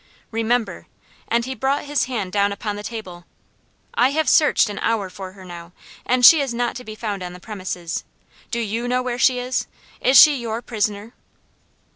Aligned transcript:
Remember!" 0.31 0.87
and 1.27 1.45
he 1.45 1.53
brought 1.53 1.83
his 1.83 2.05
hand 2.05 2.31
down 2.33 2.51
upon 2.51 2.75
the 2.75 2.81
table. 2.81 3.23
"I 3.93 4.09
have 4.09 4.27
searched 4.27 4.67
an 4.67 4.79
hour 4.79 5.11
for 5.11 5.33
her 5.33 5.45
now, 5.45 5.73
and 6.07 6.25
she 6.25 6.41
is 6.41 6.55
not 6.55 6.75
to 6.77 6.83
be 6.83 6.95
found 6.95 7.21
on 7.21 7.33
the 7.33 7.39
premises. 7.39 8.03
Do 8.49 8.59
YOU 8.59 8.87
know 8.87 9.03
where 9.03 9.19
she 9.19 9.37
is? 9.37 9.67
Is 10.01 10.19
she 10.19 10.35
YOUR 10.39 10.63
prisoner?" 10.63 11.13